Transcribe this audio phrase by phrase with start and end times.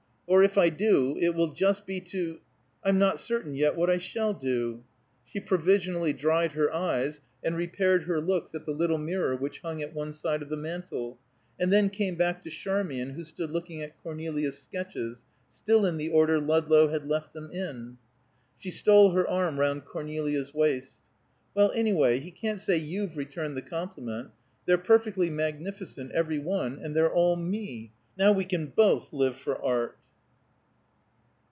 [0.27, 2.39] Or, if I do, it will just be to
[2.85, 4.81] I'm not certain yet what I shall do."
[5.25, 9.81] She provisionally dried her eyes and repaired her looks at the little mirror which hung
[9.81, 11.17] at one side of the mantel,
[11.59, 16.07] and then came back to Charmian who stood looking at Cornelia's sketches, still in the
[16.07, 17.97] order Ludlow had left them in.
[18.57, 21.01] She stole her arm round Cornelia's waist.
[21.53, 24.29] "Well, anyway, he can't say you've returned the compliment.
[24.65, 27.91] They're perfectly magnificent, every one; and they're all me.
[28.17, 29.97] Now we can both live for art."